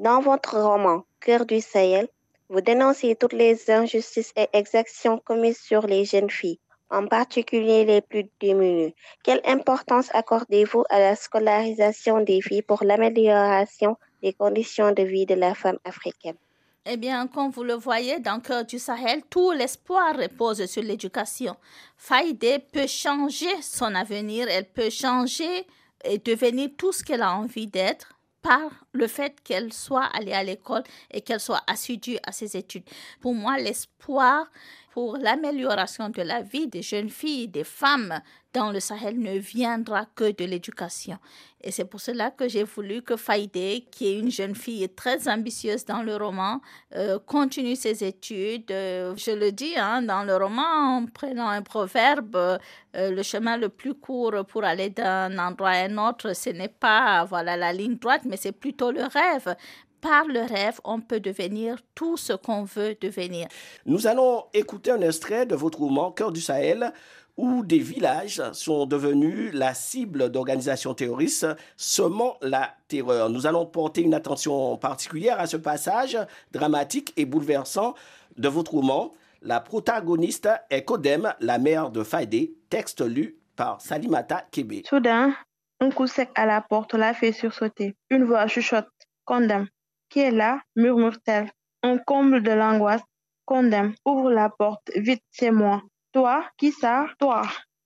Dans 0.00 0.22
votre 0.22 0.58
roman 0.58 1.04
Cœur 1.20 1.44
du 1.44 1.60
Sahel, 1.60 2.08
vous 2.48 2.62
dénoncez 2.62 3.16
toutes 3.16 3.34
les 3.34 3.70
injustices 3.70 4.32
et 4.34 4.48
exactions 4.54 5.18
commises 5.18 5.60
sur 5.60 5.86
les 5.86 6.06
jeunes 6.06 6.30
filles, 6.30 6.58
en 6.88 7.06
particulier 7.06 7.84
les 7.84 8.00
plus 8.00 8.24
démunies. 8.40 8.94
Quelle 9.22 9.42
importance 9.44 10.08
accordez-vous 10.14 10.84
à 10.88 11.00
la 11.00 11.16
scolarisation 11.16 12.22
des 12.22 12.40
filles 12.40 12.62
pour 12.62 12.82
l'amélioration 12.82 13.98
des 14.22 14.32
conditions 14.32 14.90
de 14.92 15.02
vie 15.02 15.26
de 15.26 15.34
la 15.34 15.54
femme 15.54 15.78
africaine? 15.84 16.38
Eh 16.86 16.96
bien, 16.96 17.26
comme 17.26 17.50
vous 17.50 17.62
le 17.62 17.74
voyez, 17.74 18.20
dans 18.20 18.40
cœur 18.40 18.64
du 18.64 18.78
Sahel, 18.78 19.20
tout 19.28 19.50
l'espoir 19.50 20.16
repose 20.16 20.64
sur 20.64 20.82
l'éducation. 20.82 21.56
Faïdé 21.98 22.58
peut 22.72 22.86
changer 22.86 23.54
son 23.60 23.94
avenir, 23.94 24.48
elle 24.48 24.64
peut 24.64 24.88
changer 24.88 25.66
et 26.02 26.16
devenir 26.16 26.70
tout 26.78 26.90
ce 26.90 27.04
qu'elle 27.04 27.20
a 27.20 27.34
envie 27.34 27.66
d'être 27.66 28.16
par 28.42 28.70
le 28.92 29.06
fait 29.06 29.40
qu'elle 29.42 29.72
soit 29.72 30.04
allée 30.04 30.32
à 30.32 30.42
l'école 30.42 30.82
et 31.10 31.20
qu'elle 31.20 31.40
soit 31.40 31.62
assidue 31.66 32.18
à 32.26 32.32
ses 32.32 32.56
études. 32.56 32.84
Pour 33.20 33.34
moi, 33.34 33.58
l'espoir 33.58 34.46
pour 34.90 35.16
l'amélioration 35.16 36.08
de 36.08 36.22
la 36.22 36.42
vie 36.42 36.66
des 36.66 36.82
jeunes 36.82 37.10
filles, 37.10 37.48
des 37.48 37.64
femmes 37.64 38.20
dans 38.52 38.72
le 38.72 38.80
Sahel 38.80 39.18
ne 39.20 39.38
viendra 39.38 40.06
que 40.16 40.32
de 40.32 40.44
l'éducation. 40.44 41.18
Et 41.62 41.70
c'est 41.70 41.84
pour 41.84 42.00
cela 42.00 42.30
que 42.30 42.48
j'ai 42.48 42.64
voulu 42.64 43.02
que 43.02 43.16
Faïdé, 43.16 43.86
qui 43.90 44.08
est 44.08 44.18
une 44.18 44.30
jeune 44.30 44.54
fille 44.54 44.88
très 44.88 45.28
ambitieuse 45.28 45.84
dans 45.84 46.02
le 46.02 46.16
roman, 46.16 46.60
euh, 46.96 47.18
continue 47.24 47.76
ses 47.76 48.02
études. 48.02 48.70
Euh, 48.70 49.14
je 49.16 49.30
le 49.30 49.52
dis 49.52 49.74
hein, 49.76 50.02
dans 50.02 50.24
le 50.24 50.34
roman 50.36 50.96
en 50.96 51.06
prenant 51.06 51.48
un 51.48 51.62
proverbe, 51.62 52.34
euh, 52.34 52.58
le 52.94 53.22
chemin 53.22 53.56
le 53.56 53.68
plus 53.68 53.94
court 53.94 54.44
pour 54.48 54.64
aller 54.64 54.90
d'un 54.90 55.38
endroit 55.38 55.70
à 55.70 55.84
un 55.84 55.98
autre, 55.98 56.34
ce 56.34 56.50
n'est 56.50 56.68
pas 56.68 57.24
voilà 57.24 57.56
la 57.56 57.72
ligne 57.72 57.96
droite, 57.96 58.22
mais 58.24 58.36
c'est 58.36 58.52
plutôt 58.52 58.90
le 58.90 59.04
rêve. 59.04 59.54
Par 60.00 60.26
le 60.26 60.40
rêve, 60.40 60.80
on 60.84 61.00
peut 61.00 61.20
devenir 61.20 61.78
tout 61.94 62.16
ce 62.16 62.32
qu'on 62.32 62.64
veut 62.64 62.96
devenir. 63.00 63.48
Nous 63.86 64.06
allons 64.06 64.44
écouter 64.54 64.90
un 64.90 65.00
extrait 65.00 65.46
de 65.46 65.54
votre 65.54 65.80
roman 65.80 66.10
Cœur 66.10 66.32
du 66.32 66.40
Sahel 66.40 66.92
où 67.36 67.64
des 67.64 67.78
villages 67.78 68.42
sont 68.52 68.86
devenus 68.86 69.50
la 69.54 69.72
cible 69.72 70.30
d'organisations 70.30 70.94
terroristes 70.94 71.46
semant 71.76 72.36
la 72.42 72.74
terreur. 72.88 73.30
Nous 73.30 73.46
allons 73.46 73.64
porter 73.64 74.02
une 74.02 74.14
attention 74.14 74.76
particulière 74.76 75.40
à 75.40 75.46
ce 75.46 75.56
passage 75.56 76.18
dramatique 76.52 77.12
et 77.16 77.24
bouleversant 77.24 77.94
de 78.36 78.48
votre 78.48 78.72
roman. 78.72 79.12
La 79.42 79.60
protagoniste 79.60 80.50
est 80.68 80.84
Kodem, 80.84 81.32
la 81.40 81.58
mère 81.58 81.90
de 81.90 82.02
Faïdé, 82.02 82.54
texte 82.68 83.00
lu 83.00 83.38
par 83.56 83.80
Salimata 83.80 84.44
Kébé. 84.50 84.82
Soudain, 84.86 85.34
un 85.80 85.90
coup 85.90 86.06
sec 86.06 86.28
à 86.34 86.44
la 86.44 86.60
porte 86.60 86.92
l'a 86.92 87.14
fait 87.14 87.32
sursauter. 87.32 87.96
Une 88.10 88.24
voix 88.24 88.46
chuchote. 88.48 88.86
Condem. 89.24 89.66
Qui 90.10 90.20
est 90.20 90.32
là 90.32 90.60
murmure-t-elle. 90.74 91.50
Un 91.82 91.98
comble 91.98 92.42
de 92.42 92.50
l'angoisse. 92.50 93.02
Condem. 93.46 93.94
Ouvre 94.04 94.30
la 94.30 94.50
porte. 94.50 94.90
Vite, 94.96 95.22
c'est 95.30 95.52
moi. 95.52 95.82
Toi, 96.12 96.44
qui 96.58 96.72
ça? 96.72 97.06
Toi. 97.20 97.42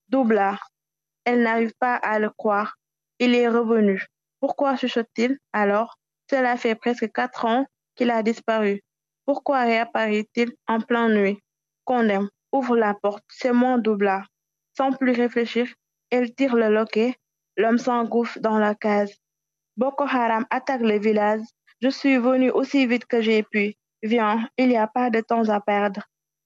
Doubla. 0.08 0.58
Elle 1.24 1.42
n'arrive 1.42 1.74
pas 1.78 1.96
à 1.96 2.18
le 2.18 2.30
croire. 2.30 2.76
Il 3.18 3.34
est 3.34 3.48
revenu. 3.48 4.02
Pourquoi 4.40 4.76
chuchote-t-il? 4.76 5.38
Alors 5.52 5.98
Cela 6.30 6.56
fait 6.56 6.74
presque 6.74 7.12
quatre 7.12 7.44
ans 7.44 7.66
qu'il 7.94 8.10
a 8.10 8.22
disparu. 8.22 8.80
Pourquoi 9.26 9.62
réapparaît-il 9.62 10.52
en 10.66 10.80
pleine 10.80 11.14
nuit? 11.14 11.38
Condem. 11.84 12.28
Ouvre 12.52 12.76
la 12.76 12.94
porte. 12.94 13.24
C'est 13.28 13.52
moi, 13.52 13.78
Doubla. 13.78 14.24
Sans 14.76 14.92
plus 14.92 15.12
réfléchir, 15.12 15.68
elle 16.10 16.34
tire 16.34 16.56
le 16.56 16.68
loquet. 16.68 17.16
L'homme 17.58 17.78
s'engouffre 17.78 18.40
dans 18.40 18.58
la 18.58 18.74
case. 18.74 19.14
Boko 19.76 20.04
Haram 20.04 20.46
attaque 20.50 20.80
le 20.80 20.98
village. 20.98 21.42
Je 21.84 21.90
suis 21.90 22.16
venu 22.16 22.50
aussi 22.50 22.86
vite 22.86 23.04
que 23.04 23.20
j'ai 23.20 23.42
pu. 23.42 23.74
Viens, 24.02 24.48
il 24.56 24.68
n'y 24.68 24.78
a 24.78 24.86
pas 24.86 25.10
de 25.10 25.20
temps 25.20 25.50
à 25.50 25.60
perdre. 25.60 26.00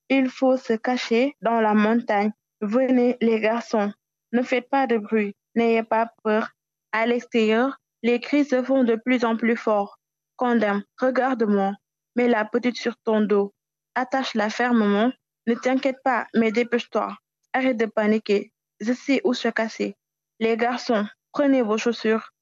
Il 0.09 0.29
faut 0.29 0.57
se 0.57 0.73
cacher 0.73 1.37
dans 1.41 1.61
la 1.61 1.75
montagne. 1.75 2.33
Venez, 2.61 3.17
les 3.21 3.39
garçons. 3.39 3.93
Ne 4.33 4.43
faites 4.43 4.69
pas 4.69 4.89
de 4.89 4.99
bruit. 4.99 5.37
N'ayez 5.55 5.85
pas 5.85 6.11
peur. 6.25 6.51
À 6.91 7.07
l'extérieur, 7.07 7.79
les 8.03 8.19
cris 8.19 8.47
se 8.47 8.65
font 8.65 8.83
de 8.83 8.97
plus 8.97 9.25
en 9.25 9.37
plus 9.37 9.55
forts. 9.55 10.01
Condamne, 10.35 10.83
regarde-moi. 11.01 11.73
Mets 12.17 12.27
la 12.27 12.45
petite 12.45 12.77
sur 12.77 12.97
ton 13.05 13.21
dos. 13.21 13.55
Attache-la 13.95 14.51
fermement. 14.51 15.13
Ne 15.47 15.55
t'inquiète 15.55 16.03
pas, 16.03 16.27
mais 16.35 16.51
dépêche-toi. 16.51 17.17
Arrête 17.53 17.77
de 17.77 17.87
paniquer. 17.87 18.51
Je 18.81 18.93
sais 18.93 19.21
où 19.23 19.35
se 19.35 19.47
casser. 19.47 19.95
Les 20.41 20.57
garçons, 20.57 21.07
prenez 21.31 21.63
vos 21.63 21.79
chaussures. 21.79 22.33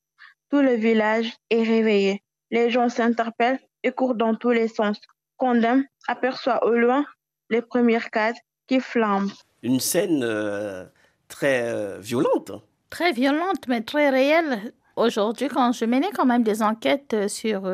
Tout 0.49 0.63
le 0.63 0.77
village 0.77 1.31
est 1.51 1.63
réveillé. 1.63 2.23
Les 2.57 2.71
gens 2.71 2.89
s'interpellent 2.89 3.61
et 3.83 3.93
courent 3.93 4.15
dans 4.15 4.35
tous 4.35 4.49
les 4.49 4.69
sens. 4.69 4.97
Condem 5.37 5.85
aperçoit 6.09 6.65
au 6.65 6.71
loin 6.71 7.05
les 7.51 7.61
premières 7.61 8.09
cases 8.11 8.39
qui 8.67 8.81
flambent. 8.81 9.31
Une 9.63 9.79
scène 9.79 10.23
euh, 10.25 10.87
très 11.29 11.71
euh, 11.71 11.99
violente. 11.99 12.53
Très 12.89 13.13
violente, 13.13 13.69
mais 13.69 13.83
très 13.83 14.09
réelle. 14.09 14.73
Aujourd'hui, 14.97 15.49
quand 15.49 15.73
je 15.73 15.85
menais 15.85 16.11
quand 16.15 16.25
même 16.25 16.45
des 16.45 16.63
enquêtes 16.63 17.13
euh, 17.13 17.29
sur 17.29 17.71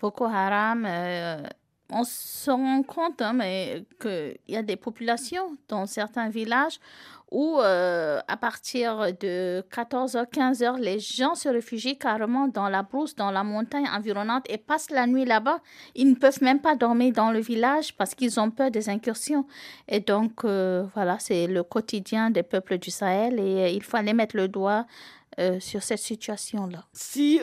Boko 0.00 0.24
Haram, 0.24 0.88
on 1.88 2.02
se 2.02 2.50
rend 2.50 2.82
compte 2.82 3.22
hein, 3.22 3.38
qu'il 4.00 4.38
y 4.48 4.56
a 4.56 4.62
des 4.64 4.76
populations 4.76 5.56
dans 5.68 5.86
certains 5.86 6.30
villages 6.30 6.80
où 7.30 7.60
euh, 7.60 8.20
à 8.26 8.36
partir 8.36 9.12
de 9.20 9.64
14h, 9.72 10.30
15h, 10.30 10.78
les 10.78 10.98
gens 10.98 11.34
se 11.34 11.48
réfugient 11.48 11.96
carrément 11.96 12.48
dans 12.48 12.68
la 12.68 12.82
brousse, 12.82 13.14
dans 13.14 13.30
la 13.30 13.44
montagne 13.44 13.86
environnante 13.88 14.44
et 14.48 14.58
passent 14.58 14.90
la 14.90 15.06
nuit 15.06 15.24
là-bas. 15.24 15.60
Ils 15.94 16.10
ne 16.10 16.14
peuvent 16.14 16.42
même 16.42 16.60
pas 16.60 16.74
dormir 16.74 17.12
dans 17.12 17.30
le 17.30 17.40
village 17.40 17.94
parce 17.96 18.14
qu'ils 18.14 18.40
ont 18.40 18.50
peur 18.50 18.70
des 18.70 18.88
incursions. 18.88 19.46
Et 19.88 20.00
donc, 20.00 20.44
euh, 20.44 20.84
voilà, 20.94 21.18
c'est 21.20 21.46
le 21.46 21.62
quotidien 21.62 22.30
des 22.30 22.42
peuples 22.42 22.78
du 22.78 22.90
Sahel 22.90 23.38
et 23.38 23.58
euh, 23.58 23.68
il 23.68 23.82
fallait 23.82 24.14
mettre 24.14 24.36
le 24.36 24.48
doigt 24.48 24.86
sur 25.60 25.82
cette 25.82 26.00
situation-là. 26.00 26.84
Si 26.92 27.40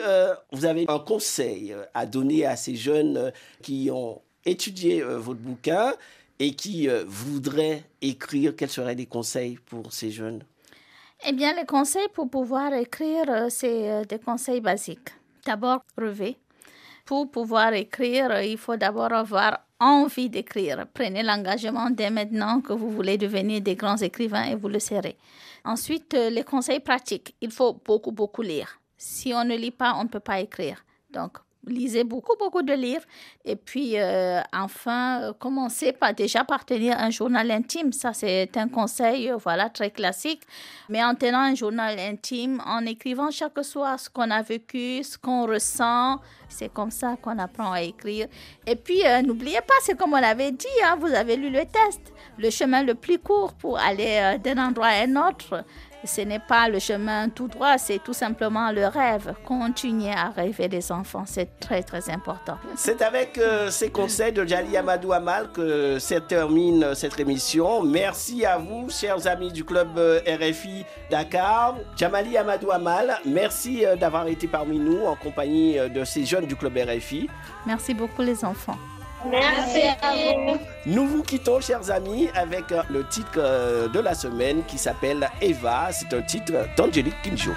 vous 0.52 0.64
avez 0.64 0.84
un 0.86 1.00
conseil 1.00 1.74
à 1.94 2.06
donner 2.06 2.46
à 2.46 2.54
ces 2.54 2.76
jeunes 2.76 3.32
qui 3.60 3.90
ont 3.90 4.22
étudié 4.44 5.02
votre 5.02 5.40
bouquin, 5.40 5.94
et 6.38 6.54
qui 6.54 6.88
euh, 6.88 7.04
voudraient 7.06 7.84
écrire, 8.00 8.54
quels 8.56 8.70
seraient 8.70 8.94
les 8.94 9.06
conseils 9.06 9.58
pour 9.66 9.92
ces 9.92 10.10
jeunes? 10.10 10.42
Eh 11.26 11.32
bien, 11.32 11.52
les 11.54 11.66
conseils 11.66 12.08
pour 12.14 12.30
pouvoir 12.30 12.72
écrire, 12.74 13.24
euh, 13.28 13.46
c'est 13.48 13.90
euh, 13.90 14.04
des 14.04 14.18
conseils 14.18 14.60
basiques. 14.60 15.10
D'abord, 15.44 15.80
rêver. 15.96 16.36
Pour 17.04 17.30
pouvoir 17.30 17.72
écrire, 17.72 18.40
il 18.42 18.58
faut 18.58 18.76
d'abord 18.76 19.12
avoir 19.12 19.60
envie 19.80 20.28
d'écrire. 20.28 20.86
Prenez 20.92 21.22
l'engagement 21.22 21.90
dès 21.90 22.10
maintenant 22.10 22.60
que 22.60 22.72
vous 22.72 22.90
voulez 22.90 23.16
devenir 23.16 23.62
des 23.62 23.76
grands 23.76 23.96
écrivains 23.96 24.44
et 24.44 24.54
vous 24.54 24.68
le 24.68 24.78
serez. 24.78 25.16
Ensuite, 25.64 26.12
les 26.12 26.44
conseils 26.44 26.80
pratiques. 26.80 27.34
Il 27.40 27.50
faut 27.50 27.80
beaucoup, 27.82 28.12
beaucoup 28.12 28.42
lire. 28.42 28.78
Si 28.98 29.32
on 29.32 29.44
ne 29.44 29.56
lit 29.56 29.70
pas, 29.70 29.94
on 29.94 30.04
ne 30.04 30.08
peut 30.08 30.20
pas 30.20 30.40
écrire. 30.40 30.84
Donc, 31.10 31.38
lisez 31.68 32.04
beaucoup, 32.04 32.36
beaucoup 32.38 32.62
de 32.62 32.72
livres. 32.72 33.04
Et 33.44 33.56
puis, 33.56 33.98
euh, 33.98 34.40
enfin, 34.52 35.22
euh, 35.22 35.32
commencez 35.32 35.92
par 35.92 36.14
déjà 36.14 36.44
par 36.44 36.64
tenir 36.64 36.98
un 36.98 37.10
journal 37.10 37.50
intime. 37.50 37.92
Ça, 37.92 38.12
c'est 38.12 38.56
un 38.56 38.68
conseil, 38.68 39.30
euh, 39.30 39.36
voilà, 39.36 39.68
très 39.68 39.90
classique. 39.90 40.42
Mais 40.88 41.02
en 41.02 41.14
tenant 41.14 41.40
un 41.40 41.54
journal 41.54 41.98
intime, 41.98 42.62
en 42.66 42.84
écrivant 42.86 43.30
chaque 43.30 43.64
soir 43.64 43.98
ce 43.98 44.10
qu'on 44.10 44.30
a 44.30 44.42
vécu, 44.42 45.02
ce 45.02 45.16
qu'on 45.18 45.46
ressent, 45.46 46.20
c'est 46.48 46.72
comme 46.72 46.90
ça 46.90 47.16
qu'on 47.20 47.38
apprend 47.38 47.72
à 47.72 47.82
écrire. 47.82 48.26
Et 48.66 48.76
puis, 48.76 49.02
n'oubliez 49.24 49.60
pas, 49.60 49.74
c'est 49.82 49.96
comme 49.96 50.12
on 50.12 50.16
avait 50.16 50.52
dit, 50.52 50.66
hein, 50.84 50.96
vous 50.98 51.12
avez 51.12 51.36
lu 51.36 51.50
le 51.50 51.60
test, 51.60 52.00
le 52.38 52.50
chemin 52.50 52.82
le 52.82 52.94
plus 52.94 53.18
court 53.18 53.52
pour 53.52 53.78
aller 53.78 54.38
d'un 54.42 54.68
endroit 54.68 54.86
à 54.86 55.02
un 55.02 55.28
autre. 55.28 55.64
Ce 56.04 56.20
n'est 56.20 56.38
pas 56.38 56.68
le 56.68 56.78
chemin 56.78 57.28
tout 57.28 57.48
droit, 57.48 57.76
c'est 57.76 57.98
tout 58.02 58.12
simplement 58.12 58.70
le 58.70 58.86
rêve. 58.86 59.34
Continuer 59.44 60.12
à 60.12 60.30
rêver 60.30 60.68
des 60.68 60.92
enfants, 60.92 61.24
c'est 61.26 61.58
très 61.58 61.82
très 61.82 62.08
important. 62.10 62.56
C'est 62.76 63.02
avec 63.02 63.36
euh, 63.38 63.70
ces 63.70 63.90
conseils 63.90 64.32
de 64.32 64.44
Jali 64.44 64.76
Amadou 64.76 65.12
Amal 65.12 65.50
que 65.52 65.98
se 65.98 66.14
termine 66.14 66.94
cette 66.94 67.18
émission. 67.18 67.82
Merci 67.82 68.44
à 68.46 68.58
vous, 68.58 68.88
chers 68.90 69.26
amis 69.26 69.50
du 69.52 69.64
club 69.64 69.88
euh, 69.98 70.20
RFI 70.26 70.84
Dakar. 71.10 71.76
Jamali 71.96 72.36
Amadou 72.36 72.70
Amal, 72.70 73.18
merci 73.24 73.84
euh, 73.84 73.96
d'avoir 73.96 74.28
été 74.28 74.46
parmi 74.46 74.78
nous 74.78 75.04
en 75.04 75.16
compagnie 75.16 75.76
de 75.90 76.04
ces 76.04 76.24
jeunes 76.24 76.46
du 76.46 76.54
club 76.54 76.76
RFI. 76.76 77.28
Merci 77.66 77.92
beaucoup 77.94 78.22
les 78.22 78.44
enfants. 78.44 78.78
Merci 79.26 79.82
à. 80.00 80.12
Nous 80.86 81.06
vous 81.06 81.22
quittons, 81.22 81.60
chers 81.60 81.90
amis, 81.90 82.28
avec 82.34 82.70
euh, 82.72 82.82
le 82.88 83.06
titre 83.06 83.38
euh, 83.38 83.88
de 83.88 84.00
la 84.00 84.14
semaine 84.14 84.62
qui 84.66 84.78
s'appelle 84.78 85.28
Eva. 85.40 85.88
C'est 85.90 86.14
un 86.14 86.22
titre 86.22 86.52
d'Angélique 86.76 87.20
Kinjo. 87.22 87.52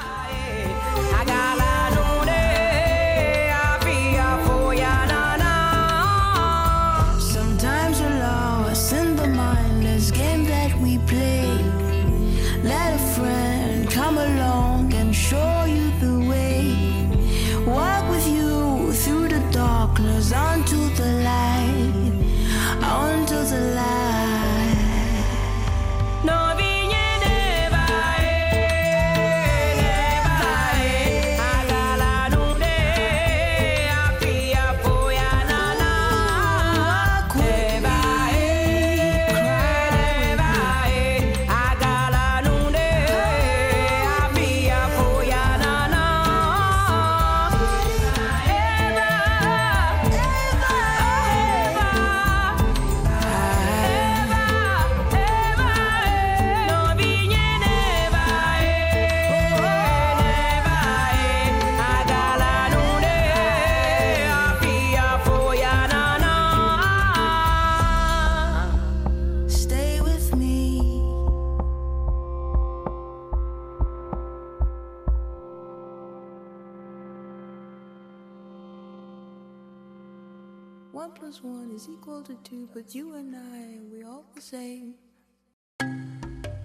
Is 81.82 81.90
equal 81.90 82.22
to 82.22 82.36
two, 82.44 82.70
but 82.74 82.94
you 82.94 83.16
and 83.16 83.36
I, 83.36 83.80
we're 83.92 84.08
all 84.08 84.26
the 84.36 84.42
same. 84.42 84.94